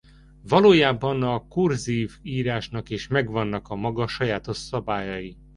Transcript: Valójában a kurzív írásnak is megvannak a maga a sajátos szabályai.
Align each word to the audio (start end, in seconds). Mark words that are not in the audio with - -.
Valójában 0.43 1.23
a 1.23 1.47
kurzív 1.47 2.11
írásnak 2.21 2.89
is 2.89 3.07
megvannak 3.07 3.67
a 3.69 3.75
maga 3.75 4.03
a 4.03 4.07
sajátos 4.07 4.57
szabályai. 4.57 5.37